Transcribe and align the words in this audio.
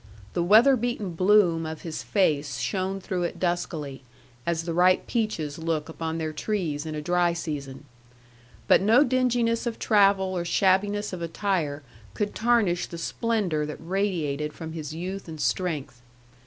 The 0.33 0.41
weather 0.41 0.75
beaten 0.75 1.13
bloom 1.13 1.63
of 1.63 1.83
his 1.83 2.01
face 2.01 2.57
shone 2.57 2.99
through 2.99 3.21
it 3.21 3.39
duskily, 3.39 4.01
as 4.47 4.63
the 4.63 4.73
ripe 4.73 5.05
peaches 5.05 5.59
look 5.59 5.89
upon 5.89 6.17
their 6.17 6.33
trees 6.33 6.87
in 6.87 6.95
a 6.95 7.03
dry 7.03 7.33
season. 7.33 7.85
But 8.67 8.81
no 8.81 9.03
dinginess 9.03 9.67
of 9.67 9.77
travel 9.77 10.35
or 10.35 10.43
shabbiness 10.43 11.13
of 11.13 11.21
attire 11.21 11.83
could 12.15 12.33
tarnish 12.33 12.87
the 12.87 12.97
splendor 12.97 13.63
that 13.67 13.77
radiated 13.79 14.53
from 14.53 14.73
his 14.73 14.91
youth 14.91 15.27
and 15.27 15.39
strength. 15.39 16.01